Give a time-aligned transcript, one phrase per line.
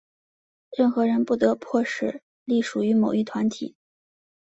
[0.75, 3.75] 任何人不得迫使隶属于某一团体。